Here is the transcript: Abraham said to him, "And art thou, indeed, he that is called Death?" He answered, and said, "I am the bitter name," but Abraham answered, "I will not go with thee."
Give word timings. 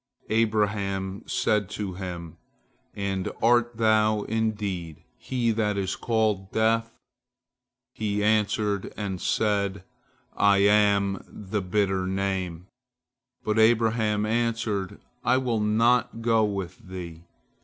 Abraham 0.31 1.21
said 1.27 1.69
to 1.77 1.93
him, 1.93 2.37
"And 2.95 3.31
art 3.39 3.77
thou, 3.77 4.23
indeed, 4.23 5.03
he 5.19 5.51
that 5.51 5.77
is 5.77 5.95
called 5.95 6.51
Death?" 6.51 6.95
He 7.93 8.23
answered, 8.23 8.91
and 8.97 9.21
said, 9.21 9.83
"I 10.35 10.57
am 10.57 11.23
the 11.29 11.61
bitter 11.61 12.07
name," 12.07 12.65
but 13.43 13.59
Abraham 13.59 14.25
answered, 14.25 14.99
"I 15.23 15.37
will 15.37 15.59
not 15.61 16.23
go 16.23 16.45
with 16.45 16.79
thee." 16.87 17.25